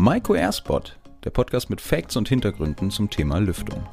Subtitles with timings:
[0.00, 3.84] Maiko Airspot, der Podcast mit Facts und Hintergründen zum Thema Lüftung.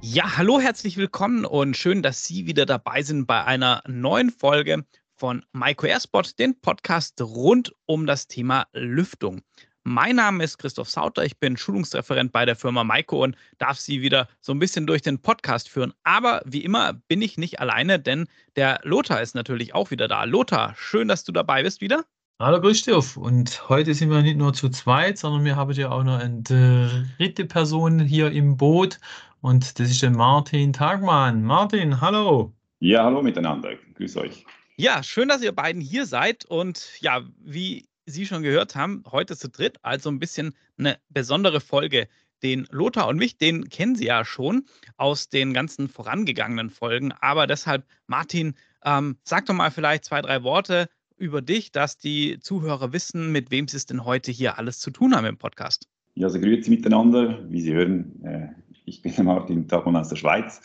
[0.00, 4.86] Ja, hallo, herzlich willkommen und schön, dass Sie wieder dabei sind bei einer neuen Folge
[5.14, 9.42] von Maiko Airspot, den Podcast rund um das Thema Lüftung.
[9.88, 14.02] Mein Name ist Christoph Sauter, ich bin Schulungsreferent bei der Firma Maiko und darf Sie
[14.02, 15.92] wieder so ein bisschen durch den Podcast führen.
[16.02, 18.26] Aber wie immer bin ich nicht alleine, denn
[18.56, 20.24] der Lothar ist natürlich auch wieder da.
[20.24, 22.04] Lothar, schön, dass du dabei bist wieder.
[22.40, 26.02] Hallo Christoph, und heute sind wir nicht nur zu zweit, sondern wir haben ja auch
[26.02, 28.98] noch eine dritte Person hier im Boot
[29.40, 31.44] und das ist der Martin Tagmann.
[31.44, 32.52] Martin, hallo.
[32.80, 33.76] Ja, hallo miteinander.
[33.94, 34.44] Grüß euch.
[34.76, 39.36] Ja, schön, dass ihr beiden hier seid und ja, wie Sie schon gehört haben, heute
[39.36, 42.08] zu dritt, also ein bisschen eine besondere Folge.
[42.42, 47.12] Den Lothar und mich, den kennen Sie ja schon aus den ganzen vorangegangenen Folgen.
[47.12, 52.38] Aber deshalb, Martin, ähm, sag doch mal vielleicht zwei, drei Worte über dich, dass die
[52.38, 55.88] Zuhörer wissen, mit wem sie es denn heute hier alles zu tun haben im Podcast.
[56.14, 57.44] Ja, also grüezi miteinander.
[57.50, 58.48] Wie Sie hören, äh,
[58.84, 60.60] ich bin Martin Tagmann aus der Schweiz.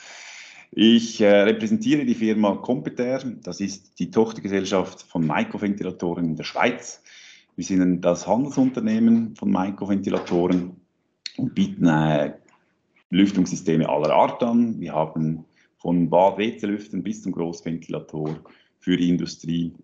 [0.72, 3.22] Ich äh, repräsentiere die Firma Competair.
[3.44, 7.00] Das ist die Tochtergesellschaft von Maiko Ventilatoren in der Schweiz.
[7.62, 10.78] Wir sind das Handelsunternehmen von Maiko Ventilatoren
[11.38, 12.34] und bieten äh,
[13.12, 14.80] Lüftungssysteme aller Art an.
[14.80, 15.45] Wir haben
[15.78, 18.40] von Bad-WC-Lüften bis zum Großventilator
[18.80, 19.76] für die Industrie,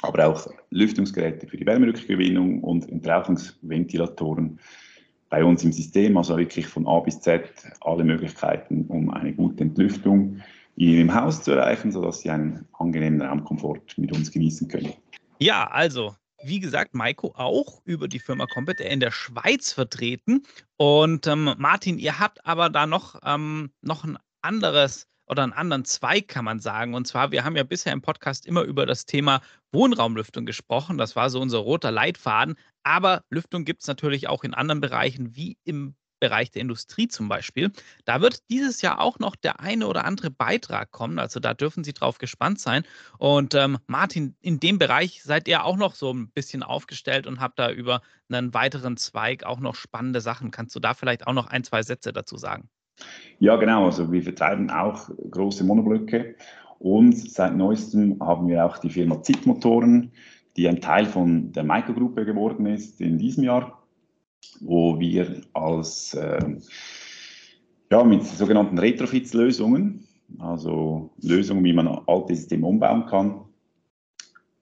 [0.00, 4.58] aber auch Lüftungsgeräte für die Wärmerückgewinnung und Entrauchungsventilatoren
[5.28, 7.50] bei uns im System, also wirklich von A bis Z
[7.82, 10.40] alle Möglichkeiten, um eine gute Entlüftung
[10.76, 14.94] in Ihrem Haus zu erreichen, sodass Sie einen angenehmen Raumkomfort mit uns genießen können.
[15.38, 20.42] Ja, also wie gesagt, Maiko auch über die Firma Compet in der Schweiz vertreten.
[20.76, 25.84] Und ähm, Martin, ihr habt aber da noch, ähm, noch ein anderes oder einen anderen
[25.84, 26.94] Zweig, kann man sagen.
[26.94, 29.40] Und zwar, wir haben ja bisher im Podcast immer über das Thema
[29.72, 30.98] Wohnraumlüftung gesprochen.
[30.98, 32.56] Das war so unser roter Leitfaden.
[32.82, 35.94] Aber Lüftung gibt es natürlich auch in anderen Bereichen, wie im
[36.24, 37.70] Bereich der Industrie zum Beispiel.
[38.06, 41.18] Da wird dieses Jahr auch noch der eine oder andere Beitrag kommen.
[41.18, 42.84] Also da dürfen Sie drauf gespannt sein.
[43.18, 47.40] Und ähm, Martin, in dem Bereich seid ihr auch noch so ein bisschen aufgestellt und
[47.40, 50.50] habt da über einen weiteren Zweig auch noch spannende Sachen.
[50.50, 52.70] Kannst du da vielleicht auch noch ein, zwei Sätze dazu sagen?
[53.38, 53.84] Ja, genau.
[53.84, 56.36] Also wir vertreiben auch große Monoblöcke
[56.78, 60.12] und seit neuestem haben wir auch die Firma ZIT-Motoren,
[60.56, 63.83] die ein Teil von der Micro-Gruppe geworden ist in diesem Jahr
[64.60, 66.56] wo wir als äh,
[67.90, 70.06] ja, mit sogenannten Retrofits-Lösungen,
[70.38, 73.40] also Lösungen, wie man alte Systeme umbauen kann,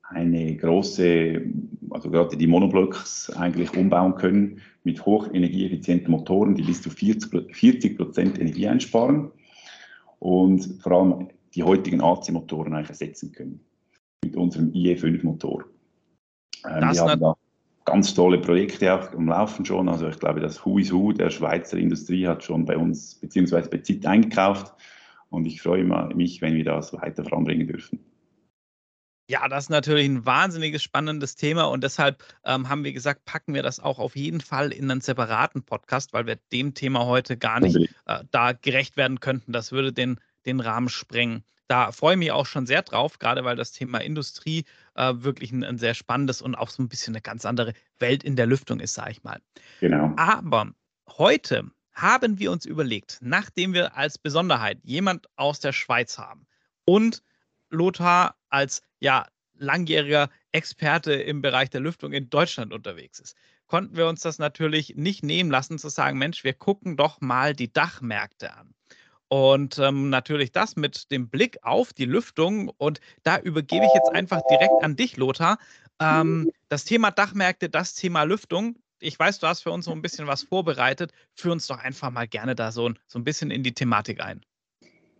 [0.03, 1.43] eine große,
[1.91, 8.39] also gerade die Monoblocks eigentlich umbauen können mit hochenergieeffizienten Motoren, die bis zu 40 Prozent
[8.39, 9.31] Energie einsparen
[10.19, 13.61] und vor allem die heutigen AC-Motoren eigentlich ersetzen können
[14.25, 15.65] mit unserem IE5-Motor.
[16.69, 17.37] Ähm, das, haben da
[17.85, 19.89] ganz tolle Projekte auch am Laufen schon.
[19.89, 23.69] Also ich glaube, das Who is Who der Schweizer Industrie hat schon bei uns beziehungsweise
[23.69, 24.75] bei ZIT eingekauft
[25.31, 25.85] und ich freue
[26.15, 27.99] mich, wenn wir das weiter voranbringen dürfen.
[29.29, 33.55] Ja, das ist natürlich ein wahnsinniges spannendes Thema und deshalb ähm, haben wir gesagt, packen
[33.55, 37.39] wir das auch auf jeden Fall in einen separaten Podcast, weil wir dem Thema heute
[37.39, 37.77] gar nicht
[38.07, 39.53] äh, da gerecht werden könnten.
[39.53, 43.45] Das würde den, den Rahmen sprengen da freue ich mich auch schon sehr drauf, gerade
[43.45, 47.15] weil das Thema Industrie äh, wirklich ein, ein, sehr spannendes und auch so ein bisschen
[47.15, 49.41] eine ganz andere Welt in der Lüftung ist, sage ich mal.
[49.81, 50.13] Genau.
[50.17, 50.73] Aber
[51.09, 56.47] heute haben wir uns überlegt, nachdem wir als Besonderheit jemand aus der Schweiz haben
[56.85, 57.23] und
[57.71, 63.37] Lothar als ja langjähriger Experte im Bereich der Lüftung in Deutschland unterwegs ist,
[63.67, 67.55] konnten wir uns das natürlich nicht nehmen lassen zu sagen, Mensch, wir gucken doch mal
[67.55, 68.75] die Dachmärkte an.
[69.33, 72.69] Und ähm, natürlich das mit dem Blick auf die Lüftung.
[72.77, 75.57] Und da übergebe ich jetzt einfach direkt an dich, Lothar.
[75.99, 78.77] Ähm, das Thema Dachmärkte, das Thema Lüftung.
[79.01, 81.13] Ich weiß, du hast für uns so ein bisschen was vorbereitet.
[81.35, 84.43] Führ uns doch einfach mal gerne da so, so ein bisschen in die Thematik ein.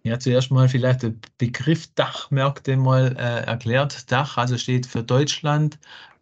[0.03, 4.13] Ja, zuerst mal vielleicht der Begriff Dachmärkte mal äh, erklärt.
[4.13, 5.79] Dach, also steht für Deutschland,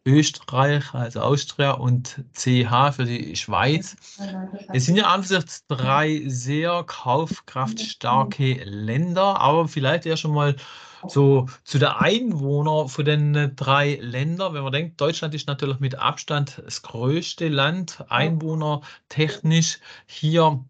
[0.07, 3.97] Österreich, also Austria und CH für die Schweiz.
[4.73, 10.57] Es sind ja an sich drei sehr kaufkraftstarke Länder, aber vielleicht ja schon mal
[11.07, 14.55] so zu der Einwohner von den drei Ländern.
[14.55, 19.79] Wenn man denkt, Deutschland ist natürlich mit Abstand das größte Land, einwohnertechnisch.
[20.07, 20.65] Hier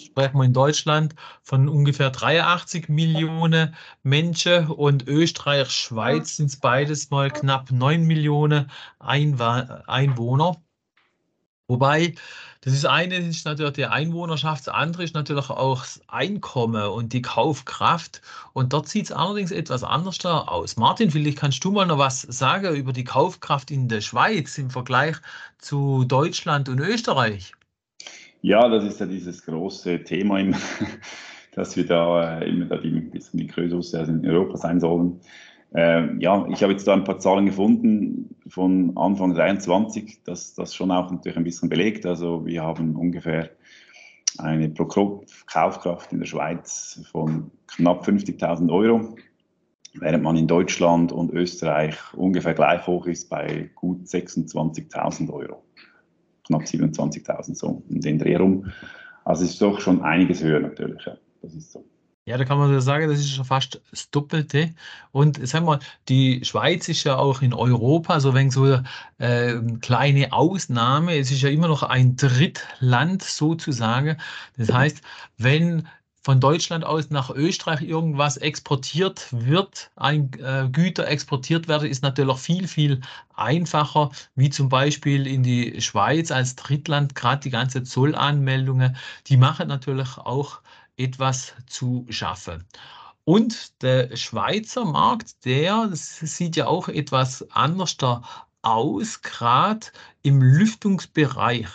[0.00, 7.10] sprechen wir in Deutschland von ungefähr 83 Millionen Menschen und Österreich, Schweiz sind es beides
[7.10, 10.62] mal knapp 9 Millionen Einwohner.
[11.66, 12.14] Wobei,
[12.62, 17.12] das ist eine ist natürlich die Einwohnerschaft, das andere ist natürlich auch das Einkommen und
[17.12, 18.22] die Kaufkraft.
[18.54, 20.76] Und dort sieht es allerdings etwas anders da aus.
[20.76, 24.70] Martin, vielleicht kannst du mal noch was sagen über die Kaufkraft in der Schweiz im
[24.70, 25.16] Vergleich
[25.58, 27.52] zu Deutschland und Österreich.
[28.42, 30.38] Ja, das ist ja dieses große Thema,
[31.54, 35.20] dass wir da äh, immer da die, bisschen die Größe in Europa sein sollen.
[35.74, 40.74] Äh, ja, ich habe jetzt da ein paar Zahlen gefunden von Anfang 23, das das
[40.74, 42.06] schon auch natürlich ein bisschen belegt.
[42.06, 43.50] Also wir haben ungefähr
[44.38, 49.16] eine Pro-Kopf-Kaufkraft in der Schweiz von knapp 50.000 Euro,
[49.94, 55.64] während man in Deutschland und Österreich ungefähr gleich hoch ist bei gut 26.000 Euro.
[56.48, 58.66] Knapp 27.000 so in den Dreh rum.
[59.24, 61.04] Also ist doch schon einiges höher natürlich.
[61.04, 61.16] Ja.
[61.42, 61.84] Das ist so.
[62.24, 64.74] Ja, da kann man sagen, das ist schon fast das Doppelte.
[65.12, 65.78] Und sag mal,
[66.10, 68.84] die Schweiz ist ja auch in Europa so wenn so eine
[69.16, 71.16] äh, kleine Ausnahme.
[71.16, 74.18] Es ist ja immer noch ein Drittland sozusagen.
[74.58, 75.00] Das heißt,
[75.38, 75.88] wenn
[76.28, 82.36] von Deutschland aus nach Österreich irgendwas exportiert wird, ein äh, Güter exportiert werden, ist natürlich
[82.36, 83.00] viel, viel
[83.34, 88.94] einfacher, wie zum Beispiel in die Schweiz als Drittland, gerade die ganze Zollanmeldungen,
[89.28, 90.60] die machen natürlich auch
[90.98, 92.62] etwas zu schaffen.
[93.24, 97.96] Und der Schweizer Markt, der sieht ja auch etwas anders
[98.60, 99.86] aus, gerade
[100.20, 101.68] im Lüftungsbereich.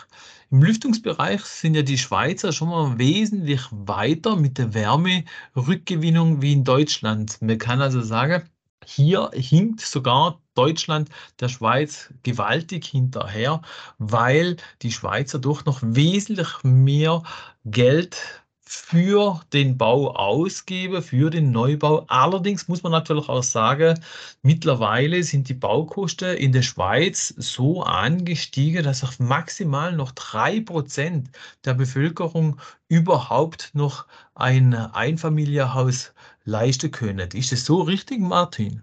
[0.53, 6.63] Im Lüftungsbereich sind ja die Schweizer schon mal wesentlich weiter mit der Wärmerückgewinnung wie in
[6.63, 7.41] Deutschland.
[7.41, 8.47] Man kann also sagen,
[8.85, 11.09] hier hinkt sogar Deutschland
[11.39, 13.63] der Schweiz gewaltig hinterher,
[13.97, 17.23] weil die Schweizer doch noch wesentlich mehr
[17.65, 18.42] Geld
[18.75, 22.05] für den Bau ausgebe, für den Neubau.
[22.07, 23.99] Allerdings muss man natürlich auch sagen,
[24.41, 31.29] mittlerweile sind die Baukosten in der Schweiz so angestiegen, dass auch maximal noch drei Prozent
[31.65, 36.11] der Bevölkerung überhaupt noch ein Einfamilienhaus
[36.43, 37.29] leisten können.
[37.33, 38.81] Ist es so richtig, Martin?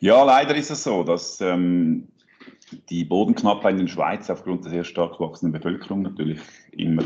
[0.00, 2.08] Ja, leider ist es so, dass ähm,
[2.88, 6.40] die Bodenknappheit in der Schweiz aufgrund der sehr stark wachsenden Bevölkerung natürlich
[6.72, 7.04] immer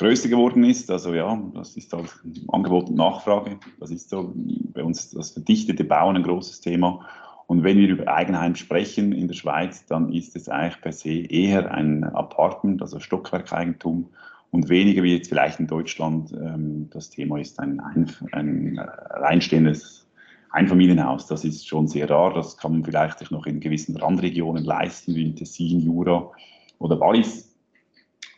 [0.00, 0.90] größer geworden ist.
[0.90, 2.08] Also ja, das ist halt
[2.48, 3.58] Angebot und Nachfrage.
[3.78, 7.06] Das ist so bei uns das verdichtete Bauen ein großes Thema.
[7.46, 11.10] Und wenn wir über Eigenheim sprechen in der Schweiz, dann ist es eigentlich per se
[11.10, 14.08] eher ein Apartment, also Stockwerkeigentum
[14.50, 16.32] und weniger wie jetzt vielleicht in Deutschland.
[16.32, 20.06] Ähm, das Thema ist ein, ein, ein reinstehendes
[20.50, 21.26] Einfamilienhaus.
[21.26, 22.32] Das ist schon sehr rar.
[22.32, 26.30] Das kann man vielleicht sich noch in gewissen Randregionen leisten, wie in Tessin, Jura
[26.78, 27.49] oder Wallis.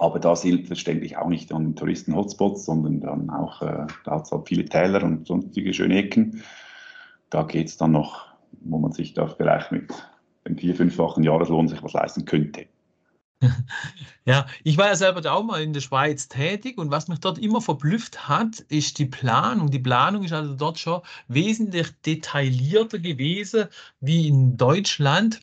[0.02, 4.48] Aber da selbstverständlich auch nicht an Touristen-Hotspots, sondern dann auch, äh, da hat es halt
[4.48, 6.42] viele Täler und sonstige schöne Ecken.
[7.30, 8.26] Da geht es dann noch,
[8.62, 9.92] wo man sich da vielleicht mit
[10.44, 12.66] dem vier-, fünffachen Jahreslohn sich was leisten könnte.
[14.24, 17.38] Ja, ich war ja selber auch mal in der Schweiz tätig und was mich dort
[17.38, 19.68] immer verblüfft hat, ist die Planung.
[19.70, 23.66] Die Planung ist also dort schon wesentlich detaillierter gewesen
[23.98, 25.40] wie in Deutschland.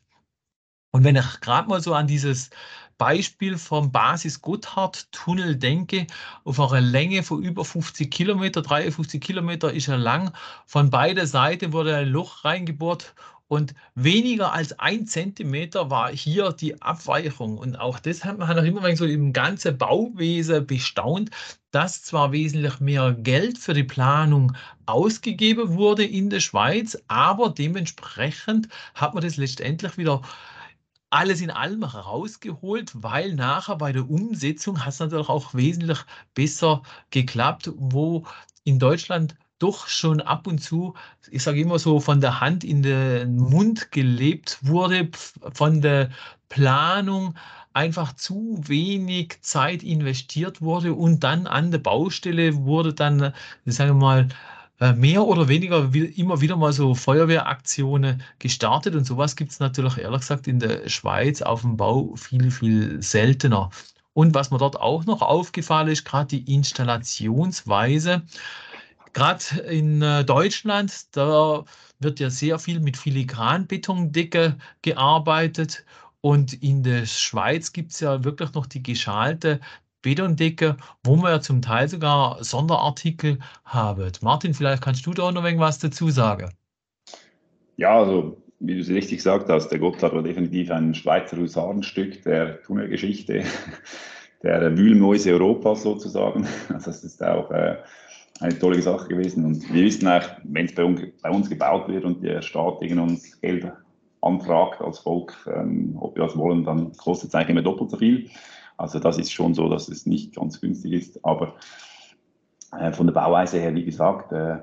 [0.91, 2.51] Und wenn ich gerade mal so an dieses
[2.99, 6.05] Beispiel vom Basis-Gotthard-Tunnel denke,
[6.43, 10.31] auf einer Länge von über 50 Kilometer, 53 Kilometer ist er lang.
[10.67, 13.15] Von beiden Seiten wurde ein Loch reingebohrt
[13.47, 17.57] und weniger als ein Zentimeter war hier die Abweichung.
[17.57, 21.31] Und auch das hat man immer so im ganzen Bauwesen bestaunt,
[21.71, 24.55] dass zwar wesentlich mehr Geld für die Planung
[24.85, 30.21] ausgegeben wurde in der Schweiz, aber dementsprechend hat man das letztendlich wieder
[31.09, 35.99] alles in allem rausgeholt, weil nachher bei der Umsetzung hat es natürlich auch wesentlich
[36.33, 38.25] besser geklappt, wo
[38.63, 40.95] in Deutschland doch schon ab und zu,
[41.29, 45.09] ich sage immer so, von der Hand in den Mund gelebt wurde,
[45.53, 46.11] von der
[46.47, 47.35] Planung
[47.73, 53.33] einfach zu wenig Zeit investiert wurde und dann an der Baustelle wurde dann,
[53.65, 54.27] sagen wir mal,
[54.95, 60.21] mehr oder weniger immer wieder mal so Feuerwehraktionen gestartet und sowas gibt es natürlich ehrlich
[60.21, 63.69] gesagt in der Schweiz auf dem Bau viel, viel seltener.
[64.13, 68.23] Und was mir dort auch noch aufgefallen ist, gerade die Installationsweise.
[69.13, 71.65] Gerade in äh, Deutschland, da
[71.99, 75.85] wird ja sehr viel mit Filigranbetondecke gearbeitet.
[76.21, 79.59] Und in der Schweiz gibt es ja wirklich noch die geschalte
[80.01, 84.11] Betondecke, wo wir ja zum Teil sogar Sonderartikel haben.
[84.21, 86.51] Martin, vielleicht kannst du da noch irgendwas dazu sagen.
[87.77, 92.23] Ja, also wie du es richtig gesagt hast, der Gotthard war definitiv ein Schweizer Husarenstück
[92.23, 93.43] der Tunnelgeschichte,
[94.43, 96.47] der Wühlmäuse Europas sozusagen.
[96.69, 97.77] Also das ist auch äh,
[98.39, 99.45] eine tolle Sache gewesen.
[99.45, 103.71] Und wir wissen auch, wenn es bei, uns gebaut wird und der Staat uns Geld
[104.21, 107.97] anfragt als Volk, ähm, ob wir das wollen, dann kostet es eigentlich immer doppelt so
[107.97, 108.29] viel.
[108.79, 111.25] Also das ist schon so, dass es nicht ganz günstig ist.
[111.25, 111.55] Aber
[112.79, 114.59] äh, von der Bauweise her, wie gesagt, äh,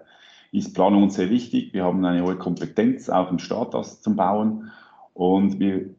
[0.52, 1.74] ist Planung uns sehr wichtig.
[1.74, 4.70] Wir haben eine hohe Kompetenz, auch im Staat das zum Bauen.
[5.12, 5.90] Und wir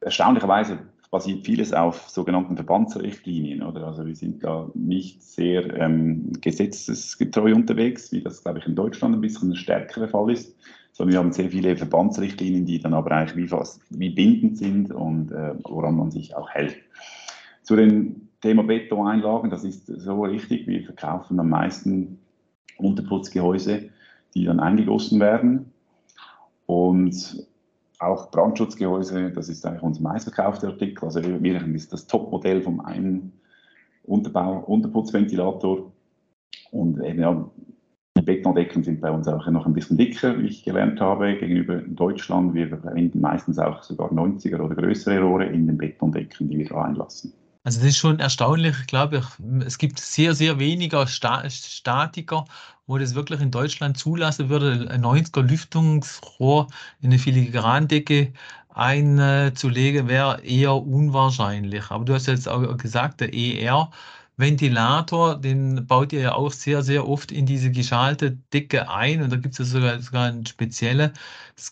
[0.00, 0.78] erstaunlicherweise
[1.10, 3.64] basiert vieles auf sogenannten Verbandsrichtlinien.
[3.64, 3.88] Oder?
[3.88, 9.14] Also wir sind da nicht sehr ähm, gesetzesgetreu unterwegs, wie das, glaube ich, in Deutschland
[9.14, 10.56] ein bisschen ein stärkerer Fall ist,
[10.92, 14.92] sondern wir haben sehr viele Verbandsrichtlinien, die dann aber eigentlich wie, fast, wie bindend sind
[14.92, 16.76] und äh, woran man sich auch hält.
[17.66, 22.20] Zu dem Thema Betoneinlagen, das ist so richtig, wir verkaufen am meisten
[22.78, 23.90] Unterputzgehäuse,
[24.34, 25.72] die dann eingegossen werden.
[26.66, 27.44] Und
[27.98, 31.06] auch Brandschutzgehäuse, das ist eigentlich unser meistverkaufter Artikel.
[31.06, 33.32] Also wir ist das Topmodell vom einen
[34.04, 35.90] Unterbau, Unterputzventilator.
[36.70, 37.50] Und eben, ja,
[38.16, 41.78] die Betondecken sind bei uns auch noch ein bisschen dicker, wie ich gelernt habe, gegenüber
[41.78, 42.54] Deutschland.
[42.54, 46.82] Wir verwenden meistens auch sogar 90er oder größere Rohre in den Betondecken, die wir da
[46.82, 47.32] einlassen.
[47.66, 49.24] Also das ist schon erstaunlich, glaube ich.
[49.66, 52.44] Es gibt sehr, sehr weniger Statiker
[52.86, 56.68] wo das wirklich in Deutschland zulassen würde, ein 90er Lüftungsrohr
[57.00, 58.32] in eine Filigrandecke
[58.68, 61.90] einzulegen, wäre eher unwahrscheinlich.
[61.90, 63.90] Aber du hast jetzt auch gesagt, der ER
[64.38, 69.22] Ventilator, den baut ihr ja auch sehr, sehr oft in diese geschalte Decke ein.
[69.22, 71.12] Und da gibt es sogar, sogar ein spezielles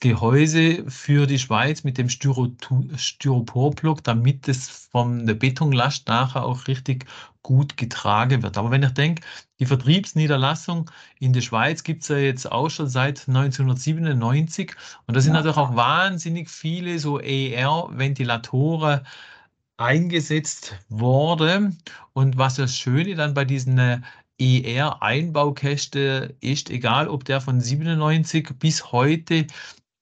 [0.00, 7.04] Gehäuse für die Schweiz mit dem Styroporblock, damit es von der Betonlast nachher auch richtig
[7.42, 8.56] gut getragen wird.
[8.56, 9.22] Aber wenn ich denke,
[9.60, 10.90] die Vertriebsniederlassung
[11.20, 14.74] in der Schweiz gibt es ja jetzt auch schon seit 1997
[15.06, 15.40] und da sind ja.
[15.40, 19.02] natürlich auch wahnsinnig viele so ER-Ventilatoren
[19.76, 21.78] eingesetzt worden.
[22.12, 24.00] Und was das Schöne dann bei diesen äh,
[24.38, 29.46] ER-Einbaukäste ist, egal ob der von 97 bis heute,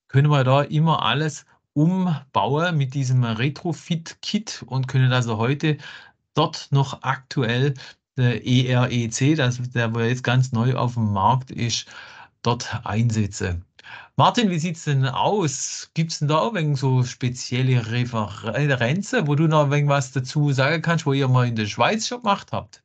[0.08, 5.78] können wir da immer alles umbauen mit diesem Retrofit-Kit und können also heute
[6.34, 7.74] dort noch aktuell
[8.16, 11.86] der EREC, das, der jetzt ganz neu auf dem Markt ist,
[12.42, 13.64] dort einsetzen.
[14.16, 15.90] Martin, wie sieht es denn aus?
[15.94, 21.06] Gibt es denn da auch so spezielle Referenzen, wo du noch was dazu sagen kannst,
[21.06, 22.82] wo ihr mal in der Schweiz schon gemacht habt?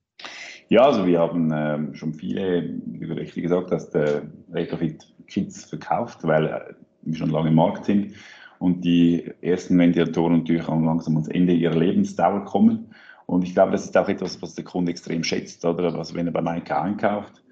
[0.69, 4.21] Ja, also wir haben ähm, schon viele, wie richtig gesagt hast, äh,
[4.53, 8.13] Retrofit-Kits verkauft, weil äh, wir schon lange im Markt sind
[8.59, 12.93] und die ersten Ventilatoren natürlich auch langsam ans Ende ihrer Lebensdauer kommen.
[13.25, 15.93] Und ich glaube, das ist auch etwas, was der Kunde extrem schätzt, oder?
[15.93, 17.43] Also wenn er bei Maika einkauft,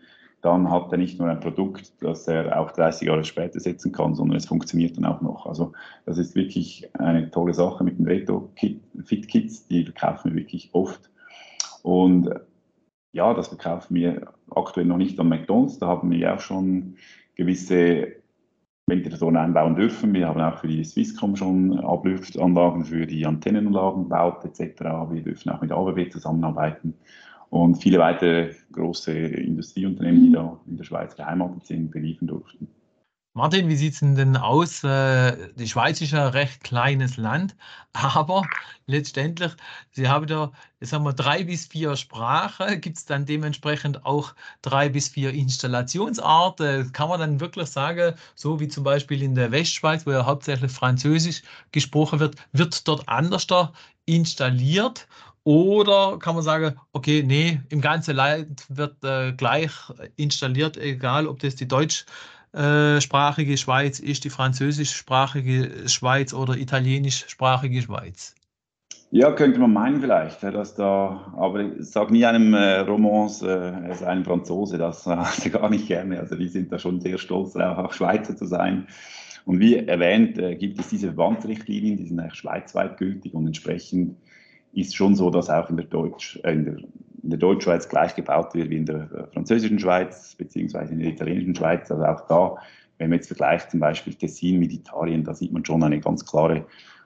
[0.46, 4.14] dann hat er nicht nur ein Produkt, das er auch 30 Jahre später setzen kann,
[4.14, 5.48] sondern es funktioniert dann auch noch.
[5.48, 5.74] Also
[6.06, 11.10] das ist wirklich eine tolle Sache mit den Retro-Fit-Kits, die verkaufen wir wirklich oft.
[11.82, 12.30] Und
[13.12, 16.98] ja, das verkaufen wir aktuell noch nicht an McDonalds, da haben wir auch schon
[17.36, 18.08] gewisse
[18.88, 20.14] Ventilatoren einbauen dürfen.
[20.14, 24.82] Wir haben auch für die Swisscom schon Ablüftanlagen für die Antennenanlagen gebaut etc.
[25.10, 26.94] Wir dürfen auch mit ABB zusammenarbeiten
[27.50, 32.68] und viele weitere große Industrieunternehmen, die da in der Schweiz beheimatet sind, beliefern durften.
[33.38, 34.82] Martin, wie sieht es denn aus?
[34.86, 37.54] Äh, die Schweiz ist ja ein recht kleines Land,
[37.92, 38.44] aber
[38.88, 39.52] letztendlich,
[39.92, 42.80] Sie haben da, sagen wir, drei bis vier Sprachen.
[42.80, 46.94] Gibt es dann dementsprechend auch drei bis vier Installationsarten?
[46.94, 50.72] Kann man dann wirklich sagen, so wie zum Beispiel in der Westschweiz, wo ja hauptsächlich
[50.72, 51.42] Französisch
[51.74, 53.48] gesprochen wird, wird dort anders
[54.06, 55.10] installiert?
[55.46, 59.70] Oder kann man sagen, okay, nee, im ganzen Land wird äh, gleich
[60.16, 68.34] installiert, egal ob das die deutschsprachige Schweiz ist, die französischsprachige Schweiz oder italienischsprachige Schweiz?
[69.12, 73.86] Ja, könnte man meinen vielleicht, dass da, aber ich sage nie einem äh, Romance, äh,
[73.86, 76.20] er ist ein Franzose, das äh, gar nicht gerne.
[76.20, 78.88] Also die sind da schon sehr stolz darauf, auch Schweizer zu sein.
[79.46, 84.18] Und wie erwähnt, äh, gibt es diese Verbandsrichtlinien, die sind eigentlich schweizweit gültig und entsprechend
[84.76, 86.78] ist schon so, dass auch in der, Deutsch, äh, in der,
[87.24, 91.10] in der Deutschschweiz gleich gebaut wird wie in der äh, französischen Schweiz, beziehungsweise in der
[91.10, 91.90] italienischen Schweiz.
[91.90, 92.56] Also auch da,
[92.98, 96.26] wenn man jetzt vergleicht zum Beispiel Tessin mit Italien, da sieht man schon eine ganz
[96.26, 96.66] klare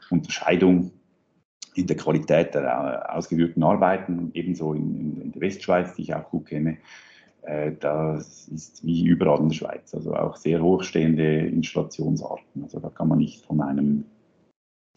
[0.10, 0.92] Unterscheidung
[1.76, 6.30] in der Qualität der äh, ausgeführten Arbeiten, ebenso in, in, der Westschweiz, die ich auch
[6.30, 6.78] gut kenne.
[7.44, 12.64] Äh, das ist wie überall in der Schweiz, also auch sehr hochstehende Installationsarten.
[12.64, 14.06] Also da kann man nicht von einem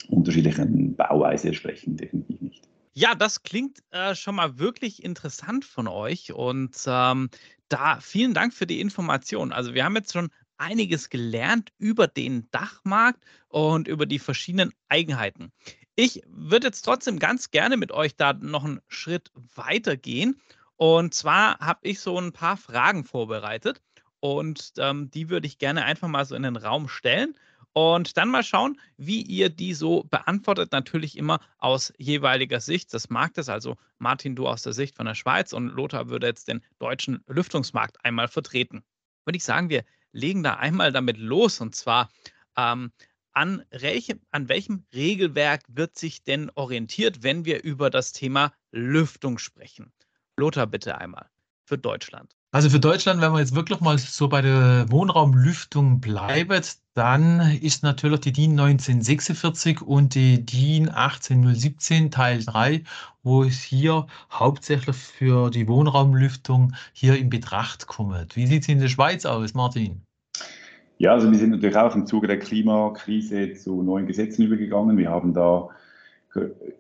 [0.09, 2.69] unterschiedlichen Bauweise sprechen, definitiv nicht.
[2.95, 7.31] Ja, das klingt äh, schon mal wirklich interessant von euch und ähm,
[7.69, 9.53] da vielen Dank für die Information.
[9.53, 10.29] Also wir haben jetzt schon
[10.59, 15.53] einiges gelernt über den Dachmarkt und über die verschiedenen Eigenheiten.
[15.95, 20.41] Ich würde jetzt trotzdem ganz gerne mit euch da noch einen Schritt weiter gehen.
[20.77, 23.83] Und zwar habe ich so ein paar Fragen vorbereitet
[24.21, 27.35] und ähm, die würde ich gerne einfach mal so in den Raum stellen.
[27.73, 30.73] Und dann mal schauen, wie ihr die so beantwortet.
[30.73, 33.49] Natürlich immer aus jeweiliger Sicht des Marktes.
[33.49, 37.23] Also Martin, du aus der Sicht von der Schweiz und Lothar würde jetzt den deutschen
[37.27, 38.83] Lüftungsmarkt einmal vertreten.
[39.25, 42.11] Würde ich sagen, wir legen da einmal damit los und zwar
[42.57, 42.93] ähm,
[43.33, 49.39] an, welchem, an welchem Regelwerk wird sich denn orientiert, wenn wir über das Thema Lüftung
[49.39, 49.93] sprechen?
[50.37, 51.31] Lothar, bitte einmal
[51.65, 52.37] für Deutschland.
[52.55, 57.83] Also für Deutschland, wenn man jetzt wirklich mal so bei der Wohnraumlüftung bleibt, dann ist
[57.83, 62.83] natürlich die DIN 1946 und die DIN 18017 Teil 3,
[63.23, 68.37] wo es hier hauptsächlich für die Wohnraumlüftung hier in Betracht kommt.
[68.37, 70.03] Wie sieht es in der Schweiz aus, Martin?
[70.99, 74.99] Ja, also wir sind natürlich auch im Zuge der Klimakrise zu neuen Gesetzen übergegangen.
[74.99, 75.71] Wir haben da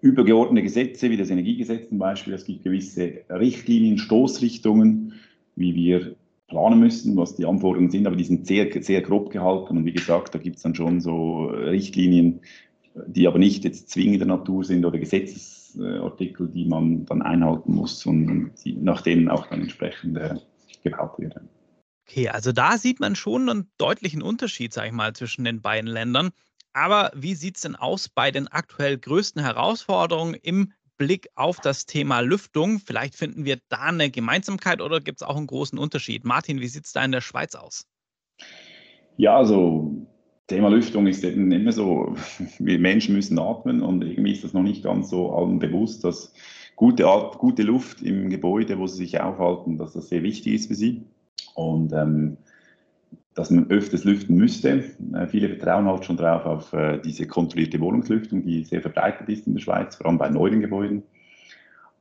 [0.02, 2.34] übergeordnete Gesetze, wie das Energiegesetz zum Beispiel.
[2.34, 5.14] Es gibt gewisse Richtlinien, Stoßrichtungen,
[5.56, 6.16] wie wir
[6.48, 9.78] planen müssen, was die Anforderungen sind, aber die sind sehr, sehr grob gehalten.
[9.78, 12.40] Und wie gesagt, da gibt es dann schon so Richtlinien,
[13.06, 18.52] die aber nicht jetzt zwingender Natur sind oder Gesetzesartikel, die man dann einhalten muss und
[18.64, 20.34] die, nach denen auch dann entsprechend äh,
[20.82, 21.48] gebaut werden.
[22.06, 25.88] Okay, also da sieht man schon einen deutlichen Unterschied, sage ich mal, zwischen den beiden
[25.88, 26.30] Ländern.
[26.74, 31.84] Aber wie sieht es denn aus bei den aktuell größten Herausforderungen im Blick auf das
[31.84, 32.78] Thema Lüftung?
[32.78, 36.24] Vielleicht finden wir da eine Gemeinsamkeit oder gibt es auch einen großen Unterschied?
[36.24, 37.86] Martin, wie sieht es da in der Schweiz aus?
[39.16, 40.06] Ja, also
[40.46, 42.14] Thema Lüftung ist eben immer so,
[42.60, 46.32] wir Menschen müssen atmen und irgendwie ist das noch nicht ganz so allen bewusst, dass
[46.76, 47.02] gute,
[47.38, 51.02] gute Luft im Gebäude, wo sie sich aufhalten, dass das sehr wichtig ist für sie.
[51.54, 52.36] Und ähm,
[53.34, 54.84] dass man öfters lüften müsste.
[55.14, 59.46] Äh, viele vertrauen halt schon drauf auf äh, diese kontrollierte Wohnungslüftung, die sehr verbreitet ist
[59.46, 61.02] in der Schweiz, vor allem bei neuen Gebäuden.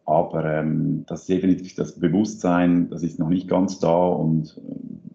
[0.05, 4.59] Aber ähm, das ist definitiv das Bewusstsein, das ist noch nicht ganz da und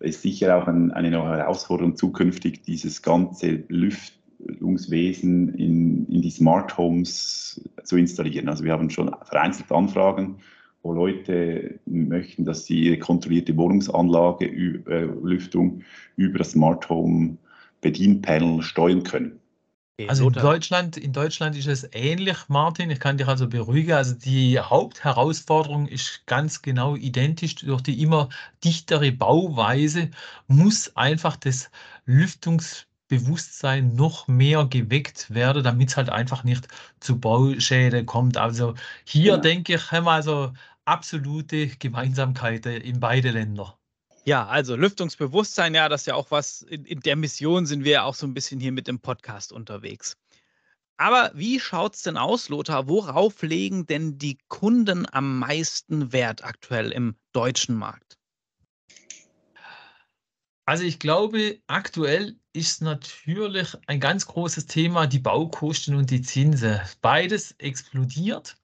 [0.00, 6.78] äh, ist sicher auch ein, eine Herausforderung zukünftig, dieses ganze Lüftungswesen in, in die Smart
[6.78, 8.49] Homes zu installieren.
[8.49, 10.37] Also wir haben schon vereinzelt Anfragen
[10.87, 15.83] wo Leute möchten, dass sie ihre kontrollierte Wohnungsanlage, äh, Lüftung
[16.16, 17.37] über das Smart Home
[17.81, 19.40] Bedienpanel steuern können.
[20.09, 22.90] Also in Deutschland, in Deutschland ist es ähnlich, Martin.
[22.90, 23.92] Ich kann dich also beruhigen.
[23.92, 27.55] Also die Hauptherausforderung ist ganz genau identisch.
[27.57, 28.29] Durch die immer
[28.62, 30.11] dichtere Bauweise
[30.49, 31.70] muss einfach das
[32.05, 36.68] Lüftungsbewusstsein noch mehr geweckt werden, damit es halt einfach nicht
[37.01, 38.37] zu Bauschäden kommt.
[38.37, 39.37] Also hier ja.
[39.38, 40.53] denke ich, haben wir also
[40.87, 43.79] absolute Gemeinsamkeiten in beide Länder.
[44.25, 47.92] Ja, also Lüftungsbewusstsein, ja, das ist ja auch was, in, in der Mission sind wir
[47.92, 50.16] ja auch so ein bisschen hier mit dem Podcast unterwegs.
[50.96, 52.88] Aber wie schaut es denn aus, Lothar?
[52.88, 58.18] Worauf legen denn die Kunden am meisten Wert aktuell im deutschen Markt?
[60.64, 66.81] Also ich glaube, aktuell ist natürlich ein ganz großes Thema die Baukosten und die Zinsen.
[67.03, 68.57] Beides explodiert.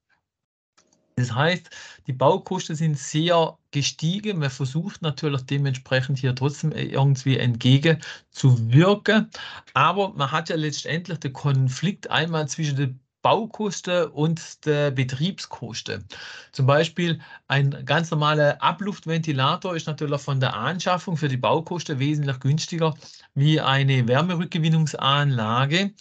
[1.16, 1.70] Das heißt,
[2.06, 4.38] die Baukosten sind sehr gestiegen.
[4.38, 9.30] Man versucht natürlich dementsprechend hier trotzdem irgendwie entgegenzuwirken.
[9.74, 16.04] Aber man hat ja letztendlich den Konflikt einmal zwischen den Baukosten und der Betriebskosten.
[16.50, 22.40] Zum Beispiel ein ganz normaler Abluftventilator ist natürlich von der Anschaffung für die Baukosten wesentlich
[22.40, 22.94] günstiger
[23.34, 25.92] wie eine Wärmerückgewinnungsanlage.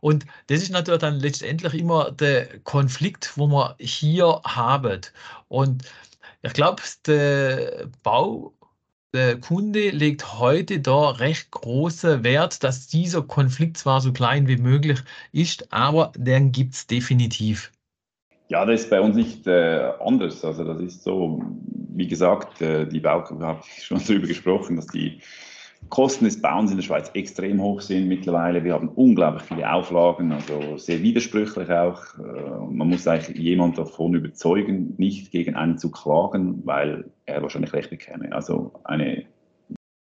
[0.00, 5.00] Und das ist natürlich dann letztendlich immer der Konflikt, wo wir hier haben.
[5.48, 5.84] Und
[6.42, 8.54] ich glaube, der Bau,
[9.12, 14.58] der Kunde legt heute da recht großen Wert, dass dieser Konflikt zwar so klein wie
[14.58, 15.00] möglich
[15.32, 17.72] ist, aber den gibt es definitiv.
[18.48, 20.44] Ja, das ist bei uns nicht äh, anders.
[20.44, 21.42] Also das ist so,
[21.94, 25.20] wie gesagt, äh, die Bau, habe ich schon darüber gesprochen, dass die
[25.88, 28.62] Kosten des Bauens in der Schweiz extrem hoch sind mittlerweile.
[28.62, 32.02] Wir haben unglaublich viele Auflagen, also sehr widersprüchlich auch.
[32.18, 37.72] Äh, man muss eigentlich jemand davon überzeugen, nicht gegen einen zu klagen, weil er wahrscheinlich
[37.72, 38.32] recht bekäme.
[38.32, 39.24] Also eine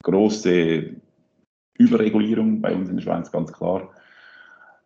[0.04, 0.92] große
[1.78, 3.90] Überregulierung bei uns in der Schweiz, ganz klar.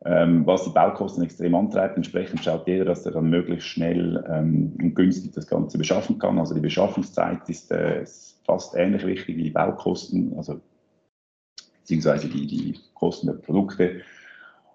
[0.06, 1.98] Ähm, was die Baukosten extrem antreibt.
[1.98, 6.40] Entsprechend schaut jeder, dass er dann möglichst schnell ähm, und günstig das Ganze beschaffen kann.
[6.40, 8.06] Also die Beschaffungszeit ist, äh,
[8.50, 10.34] fast ähnlich wichtig wie die Baukosten.
[10.36, 10.60] Also
[11.82, 14.02] beziehungsweise die, die Kosten der Produkte.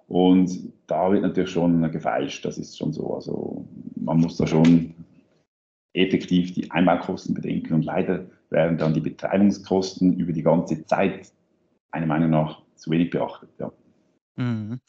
[0.06, 3.14] Und da wird natürlich schon gefeilscht, das ist schon so.
[3.14, 4.94] Also man muss da schon
[5.92, 11.32] effektiv die Einbaukosten bedenken und leider werden dann die Betreibungskosten über die ganze Zeit
[11.92, 13.50] meiner Meinung nach zu wenig beachtet.
[13.58, 13.72] Ja.
[14.36, 14.80] Mhm.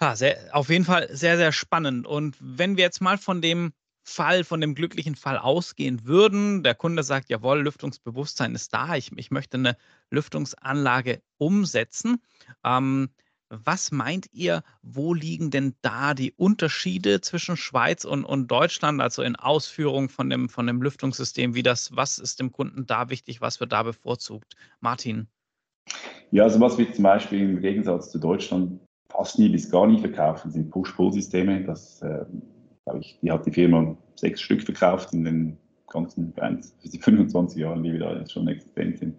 [0.00, 2.06] Ja, sehr, auf jeden Fall sehr, sehr spannend.
[2.06, 3.72] Und wenn wir jetzt mal von dem
[4.08, 9.10] Fall, von dem glücklichen Fall ausgehen würden, der Kunde sagt, jawohl, Lüftungsbewusstsein ist da, ich,
[9.16, 9.76] ich möchte eine
[10.10, 12.22] Lüftungsanlage umsetzen.
[12.64, 13.08] Ähm,
[13.48, 19.22] was meint ihr, wo liegen denn da die Unterschiede zwischen Schweiz und, und Deutschland, also
[19.22, 23.40] in Ausführung von dem, von dem Lüftungssystem, wie das, was ist dem Kunden da wichtig,
[23.40, 24.54] was wird da bevorzugt?
[24.80, 25.28] Martin.
[26.30, 30.00] Ja, also was wir zum Beispiel im Gegensatz zu Deutschland fast nie bis gar nie
[30.00, 31.64] verkaufen, sind Push-Pull-Systeme.
[31.64, 32.24] Das, äh,
[32.94, 35.56] ich, die hat die Firma sechs Stück verkauft in den
[35.88, 36.32] ganzen
[37.00, 39.16] 25 Jahren, die wir da jetzt schon existent sind.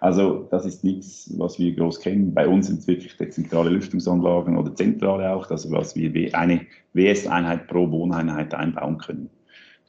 [0.00, 2.34] Also das ist nichts, was wir groß kennen.
[2.34, 7.68] Bei uns sind es wirklich dezentrale Lüftungsanlagen oder zentrale auch, also was wir eine WS-Einheit
[7.68, 9.30] pro Wohneinheit einbauen können.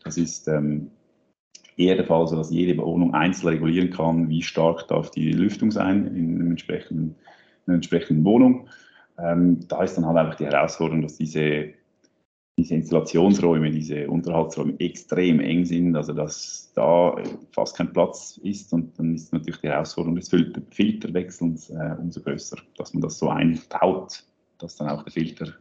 [0.03, 0.91] Das ist ähm,
[1.77, 5.71] eher der Fall, so dass jede Wohnung einzeln regulieren kann, wie stark darf die Lüftung
[5.71, 7.15] sein in, einer entsprechenden,
[7.65, 8.67] in einer entsprechenden Wohnung.
[9.17, 11.73] Ähm, da ist dann halt einfach die Herausforderung, dass diese
[12.57, 17.15] diese Installationsräume, diese Unterhaltsräume extrem eng sind, also dass da
[17.51, 22.57] fast kein Platz ist und dann ist natürlich die Herausforderung des Filterwechselns äh, umso größer,
[22.77, 24.23] dass man das so einbaut,
[24.59, 25.53] dass dann auch der Filter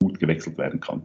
[0.00, 1.02] gut gewechselt werden kann.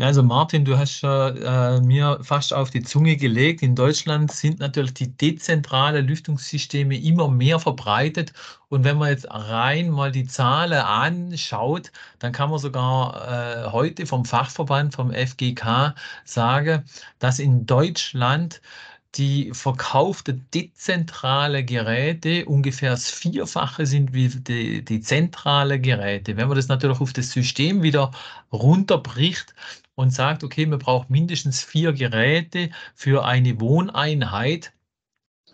[0.00, 3.62] Ja, also Martin, du hast äh, mir fast auf die Zunge gelegt.
[3.62, 8.32] In Deutschland sind natürlich die dezentrale Lüftungssysteme immer mehr verbreitet.
[8.68, 14.06] Und wenn man jetzt rein mal die Zahlen anschaut, dann kann man sogar äh, heute
[14.06, 16.84] vom Fachverband, vom FGK sagen,
[17.18, 18.60] dass in Deutschland
[19.16, 26.36] die verkaufte dezentrale Geräte ungefähr das Vierfache sind wie die, die zentrale Geräte.
[26.36, 28.12] Wenn man das natürlich auf das System wieder
[28.52, 29.54] runterbricht
[29.98, 34.72] und sagt, okay, man braucht mindestens vier Geräte für eine Wohneinheit,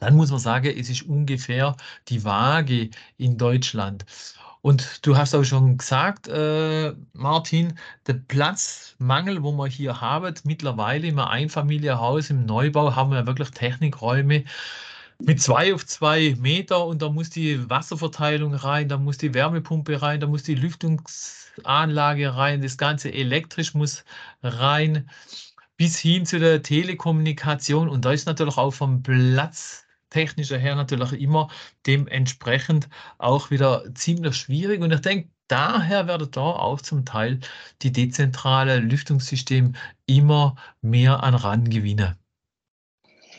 [0.01, 1.75] dann muss man sagen, es ist ungefähr
[2.09, 4.05] die Waage in Deutschland.
[4.61, 11.07] Und du hast auch schon gesagt, äh, Martin, der Platzmangel, wo wir hier haben, mittlerweile
[11.07, 14.45] im Einfamilienhaus im Neubau haben wir wirklich Technikräume
[15.21, 20.03] mit zwei auf zwei Meter und da muss die Wasserverteilung rein, da muss die Wärmepumpe
[20.03, 20.55] rein, da muss die
[21.57, 24.05] Lüftungsanlage rein, das Ganze elektrisch muss
[24.43, 25.09] rein,
[25.77, 31.21] bis hin zu der Telekommunikation und da ist natürlich auch vom Platz technischer her natürlich
[31.21, 31.49] immer
[31.87, 32.89] dementsprechend
[33.19, 34.81] auch wieder ziemlich schwierig.
[34.81, 37.41] Und ich denke, daher werden da auch zum Teil
[37.83, 39.73] die dezentrale Lüftungssysteme
[40.07, 42.15] immer mehr an Rang gewinnen.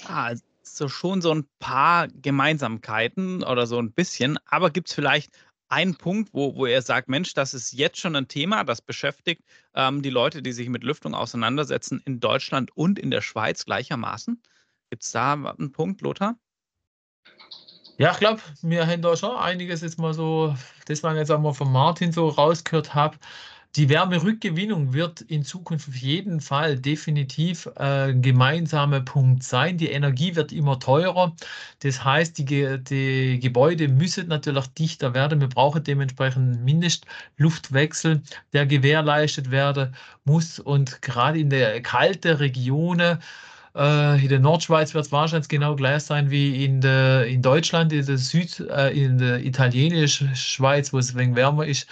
[0.08, 5.32] Also schon so ein paar Gemeinsamkeiten oder so ein bisschen, aber gibt es vielleicht
[5.70, 9.44] einen Punkt, wo, wo er sagt, Mensch, das ist jetzt schon ein Thema, das beschäftigt
[9.74, 14.42] ähm, die Leute, die sich mit Lüftung auseinandersetzen, in Deutschland und in der Schweiz gleichermaßen?
[14.90, 16.38] Gibt es da einen Punkt, Lothar?
[17.98, 20.54] Ja, ich glaube, wir haben da schon einiges jetzt mal so,
[20.86, 23.18] das man jetzt einmal von Martin so rausgehört habe.
[23.76, 29.78] Die Wärmerückgewinnung wird in Zukunft auf jeden Fall definitiv äh, ein gemeinsamer Punkt sein.
[29.78, 31.36] Die Energie wird immer teurer.
[31.80, 35.42] Das heißt, die, die Gebäude müssen natürlich dichter werden.
[35.42, 38.22] Wir brauchen dementsprechend Mindestluftwechsel,
[38.54, 40.58] der gewährleistet werden muss.
[40.58, 43.20] Und gerade in der kalten Regionen,
[43.76, 47.92] äh, in der Nordschweiz wird es wahrscheinlich genau gleich sein wie in, der, in Deutschland,
[47.92, 51.90] in der Süd, äh, in der italienischen Schweiz, wo es wenig wärmer ist.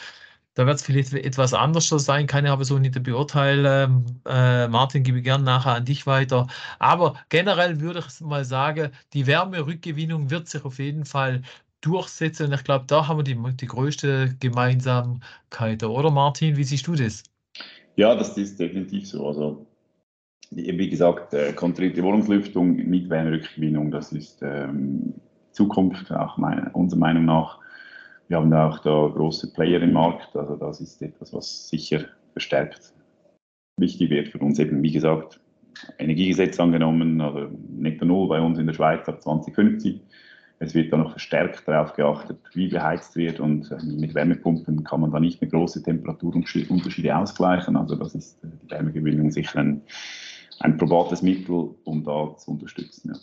[0.55, 4.21] Da wird es vielleicht etwas anders sein, kann ich aber so nicht beurteilen.
[4.25, 6.47] Äh, Martin, gebe ich gerne nachher an dich weiter.
[6.79, 11.41] Aber generell würde ich mal sagen, die Wärmerückgewinnung wird sich auf jeden Fall
[11.81, 12.47] durchsetzen.
[12.47, 15.83] Und ich glaube, da haben wir die, die größte Gemeinsamkeit.
[15.83, 17.23] Oder Martin, wie siehst du das?
[17.95, 19.27] Ja, das ist definitiv so.
[19.27, 19.65] Also
[20.55, 25.15] wie gesagt, äh, kontrollierte Wohnungslüftung mit Wärmerückgewinnung, das ist ähm,
[25.51, 27.59] Zukunft, auch meine, unserer Meinung nach.
[28.33, 32.91] Wir haben auch da große Player im Markt, also das ist etwas, was sicher verstärkt
[33.77, 34.57] wichtig wird für uns.
[34.57, 35.39] Eben, wie gesagt,
[35.99, 40.01] Energiegesetz angenommen, also netto null bei uns in der Schweiz ab 2050.
[40.57, 45.01] Es wird da noch verstärkt darauf geachtet, wie beheizt wird und äh, mit Wärmepumpen kann
[45.01, 47.75] man da nicht mehr große Temperaturunterschiede ausgleichen.
[47.75, 49.83] Also das ist äh, die Wärmegewinnung sicher ein
[50.59, 53.11] ein probates Mittel, um da zu unterstützen.
[53.13, 53.19] Ja.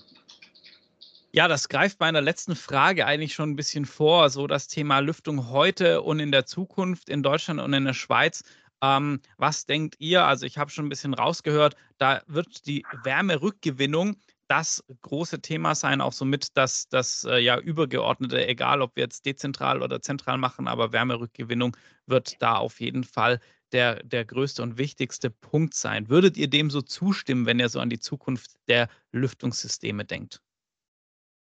[1.33, 5.49] Ja, das greift meiner letzten Frage eigentlich schon ein bisschen vor, so das Thema Lüftung
[5.51, 8.43] heute und in der Zukunft in Deutschland und in der Schweiz.
[8.83, 10.25] Ähm, was denkt ihr?
[10.25, 14.17] Also ich habe schon ein bisschen rausgehört, da wird die Wärmerückgewinnung
[14.49, 19.25] das große Thema sein, auch somit das, das äh, ja übergeordnete, egal ob wir jetzt
[19.25, 23.39] dezentral oder zentral machen, aber Wärmerückgewinnung wird da auf jeden Fall
[23.71, 26.09] der, der größte und wichtigste Punkt sein.
[26.09, 30.41] Würdet ihr dem so zustimmen, wenn ihr so an die Zukunft der Lüftungssysteme denkt?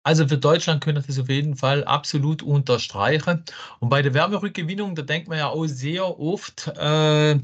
[0.08, 3.44] Also für Deutschland können das auf jeden Fall absolut unterstreichen.
[3.78, 7.38] Und bei der Wärmerückgewinnung, da denkt man ja auch sehr oft äh,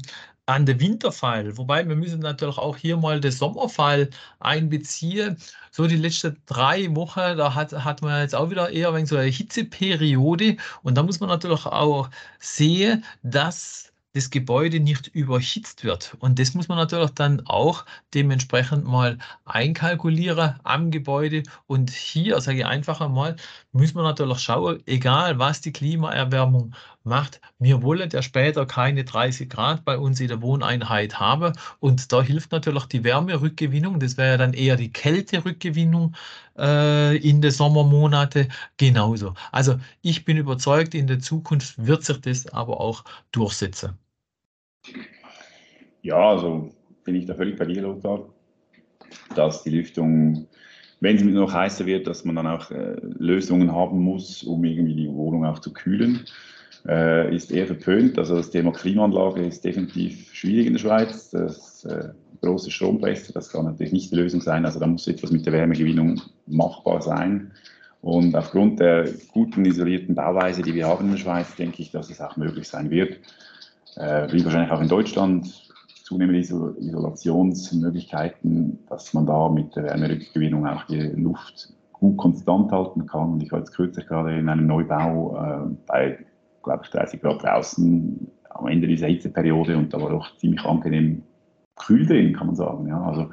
[0.47, 1.55] an den Winterfall.
[1.59, 5.37] Wobei wir müssen natürlich auch hier mal den Sommerfall einbeziehen.
[5.69, 9.27] So die letzten drei Wochen, da hat, hat man jetzt auch wieder eher so eine
[9.29, 10.57] Hitzeperiode.
[10.81, 16.15] Und da muss man natürlich auch sehen, dass das Gebäude nicht überhitzt wird.
[16.19, 21.43] Und das muss man natürlich dann auch dementsprechend mal einkalkulieren am Gebäude.
[21.67, 23.35] Und hier, sage ich einfach einmal,
[23.73, 26.73] muss man natürlich schauen, egal was die Klimaerwärmung
[27.03, 31.51] macht, wir wollen ja später keine 30 Grad bei uns in der Wohneinheit haben.
[31.81, 33.99] Und da hilft natürlich die Wärmerückgewinnung.
[33.99, 36.15] Das wäre ja dann eher die Kälterückgewinnung
[36.57, 38.47] äh, in den Sommermonate
[38.77, 39.33] genauso.
[39.51, 43.99] Also ich bin überzeugt, in der Zukunft wird sich das aber auch durchsetzen.
[46.01, 46.71] Ja, also
[47.03, 48.29] bin ich da völlig bei dir, Lothar,
[49.35, 50.47] dass die Lüftung,
[50.99, 54.95] wenn sie noch heißer wird, dass man dann auch äh, Lösungen haben muss, um irgendwie
[54.95, 56.25] die Wohnung auch zu kühlen.
[56.87, 58.19] Äh, ist eher verpönt.
[58.19, 61.31] Also das Thema Klimaanlage ist definitiv schwierig in der Schweiz.
[61.31, 62.09] Das äh,
[62.41, 64.65] große Strompreise, das kann natürlich nicht die Lösung sein.
[64.65, 67.51] Also da muss etwas mit der Wärmegewinnung machbar sein.
[68.01, 72.11] Und aufgrund der guten isolierten Bauweise, die wir haben in der Schweiz, denke ich, dass
[72.11, 73.19] es auch möglich sein wird
[73.97, 75.69] äh, wie wahrscheinlich auch in Deutschland,
[76.03, 83.33] zunehmende Isolationsmöglichkeiten, dass man da mit der Wärmerückgewinnung auch die Luft gut konstant halten kann.
[83.33, 86.19] Und ich war jetzt kürzlich gerade in einem Neubau äh, bei,
[86.63, 91.23] glaube ich, 30 Grad draußen am Ende dieser Hitzeperiode und da war doch ziemlich angenehm
[91.75, 92.87] kühl drin, kann man sagen.
[92.87, 93.29] Ja, also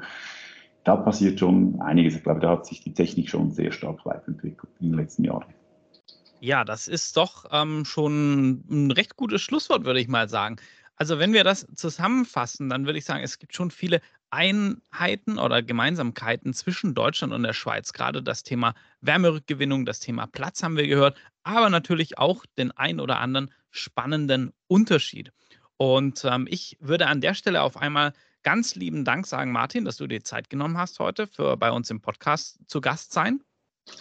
[0.83, 2.15] da passiert schon einiges.
[2.15, 5.45] Ich glaube, da hat sich die Technik schon sehr stark weiterentwickelt in den letzten Jahren.
[6.43, 10.57] Ja, das ist doch ähm, schon ein recht gutes Schlusswort, würde ich mal sagen.
[10.97, 15.63] Also wenn wir das zusammenfassen, dann würde ich sagen, es gibt schon viele Einheiten oder
[15.63, 17.93] Gemeinsamkeiten zwischen Deutschland und der Schweiz.
[17.93, 22.99] Gerade das Thema Wärmerückgewinnung, das Thema Platz haben wir gehört, aber natürlich auch den ein
[22.99, 25.31] oder anderen spannenden Unterschied.
[25.77, 28.11] Und ähm, ich würde an der Stelle auf einmal
[28.43, 31.89] ganz lieben Dank sagen, Martin, dass du dir Zeit genommen hast heute für bei uns
[31.89, 33.41] im Podcast zu Gast sein.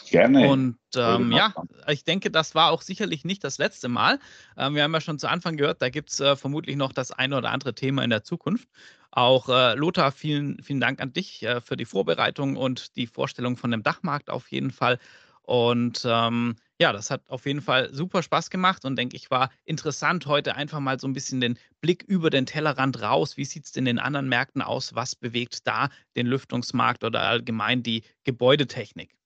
[0.09, 0.49] Gerne.
[0.49, 1.53] Und ähm, ja,
[1.89, 4.19] ich denke, das war auch sicherlich nicht das letzte Mal.
[4.57, 7.11] Ähm, wir haben ja schon zu Anfang gehört, da gibt es äh, vermutlich noch das
[7.11, 8.69] eine oder andere Thema in der Zukunft.
[9.11, 13.57] Auch äh, Lothar, vielen, vielen Dank an dich äh, für die Vorbereitung und die Vorstellung
[13.57, 14.99] von dem Dachmarkt auf jeden Fall.
[15.43, 19.51] Und ähm, ja, das hat auf jeden Fall super Spaß gemacht und denke ich, war
[19.65, 23.37] interessant heute einfach mal so ein bisschen den Blick über den Tellerrand raus.
[23.37, 24.95] Wie sieht es in den anderen Märkten aus?
[24.95, 29.17] Was bewegt da den Lüftungsmarkt oder allgemein die Gebäudetechnik?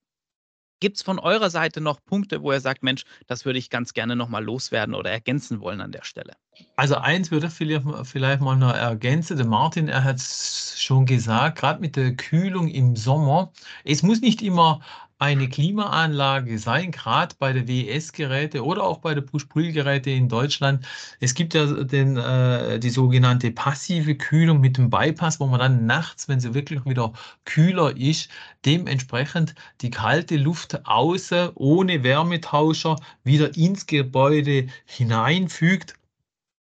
[0.81, 3.95] Gibt es von eurer Seite noch Punkte, wo ihr sagt, Mensch, das würde ich ganz
[3.95, 6.35] gerne nochmal loswerden oder ergänzen wollen an der Stelle?
[6.77, 9.39] Also eins würde ich vielleicht mal noch ergänzen.
[9.39, 13.53] Der Martin, er hat es schon gesagt, gerade mit der Kühlung im Sommer.
[13.85, 14.81] Es muss nicht immer
[15.19, 20.87] eine Klimaanlage sein, gerade bei der WS-Geräte oder auch bei der Push-Pull-Geräte in Deutschland.
[21.21, 25.87] Es gibt ja den, äh, die sogenannte passive Kühlung mit dem Bypass, wo man dann
[25.87, 27.15] nachts, wenn sie wirklich wieder
[27.47, 28.29] kühler ist,
[28.67, 35.95] dementsprechend die kalte Luft außen ohne Wärmetauscher wieder ins Gebäude hineinfügt.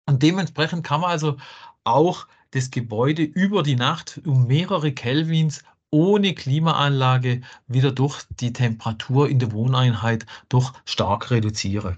[0.07, 1.37] Und dementsprechend kann man also
[1.85, 9.29] auch das Gebäude über die Nacht um mehrere Kelvins ohne Klimaanlage wieder durch die Temperatur
[9.29, 11.97] in der Wohneinheit doch stark reduziere.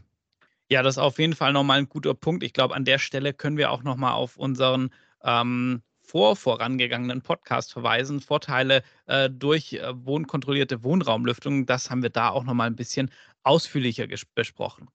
[0.70, 2.44] Ja, das ist auf jeden Fall nochmal ein guter Punkt.
[2.44, 4.90] Ich glaube, an der Stelle können wir auch nochmal auf unseren
[5.24, 8.20] ähm, vor vorangegangenen Podcast verweisen.
[8.20, 13.12] Vorteile äh, durch äh, wohnkontrollierte Wohnraumlüftung, das haben wir da auch nochmal ein bisschen
[13.44, 14.90] ausführlicher besprochen.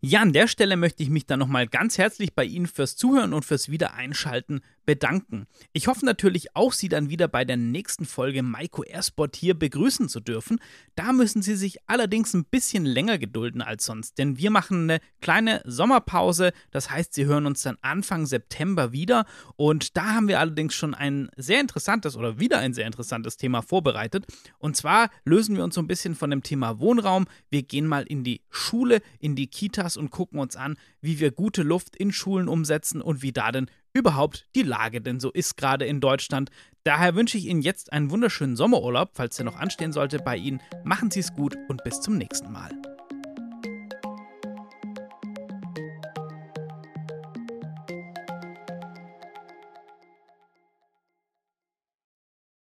[0.00, 3.32] Ja, an der Stelle möchte ich mich dann nochmal ganz herzlich bei Ihnen fürs Zuhören
[3.32, 5.46] und fürs Wiedereinschalten bedanken.
[5.72, 10.08] Ich hoffe natürlich auch, Sie dann wieder bei der nächsten Folge Maiko Airsport hier begrüßen
[10.08, 10.60] zu dürfen.
[10.94, 15.00] Da müssen Sie sich allerdings ein bisschen länger gedulden als sonst, denn wir machen eine
[15.20, 16.52] kleine Sommerpause.
[16.70, 20.94] Das heißt, Sie hören uns dann Anfang September wieder und da haben wir allerdings schon
[20.94, 24.24] ein sehr interessantes oder wieder ein sehr interessantes Thema vorbereitet.
[24.58, 27.26] Und zwar lösen wir uns so ein bisschen von dem Thema Wohnraum.
[27.50, 31.32] Wir gehen mal in die Schule, in die Kitas und gucken uns an, wie wir
[31.32, 35.56] gute Luft in Schulen umsetzen und wie da denn überhaupt die Lage denn so ist
[35.56, 36.50] gerade in Deutschland.
[36.84, 40.60] Daher wünsche ich Ihnen jetzt einen wunderschönen Sommerurlaub, falls der noch anstehen sollte bei Ihnen.
[40.84, 42.70] Machen Sie es gut und bis zum nächsten Mal.